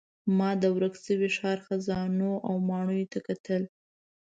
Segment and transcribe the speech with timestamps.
[0.37, 3.61] ما د ورک شوي ښار خزانو او ماڼیو ته کتل.